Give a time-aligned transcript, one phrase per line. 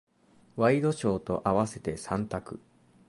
[0.55, 2.59] ワイドショーと合わせて三択。